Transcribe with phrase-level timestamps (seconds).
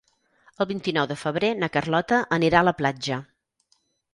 [0.63, 3.21] El vint-i-nou de febrer na Carlota anirà a la platja.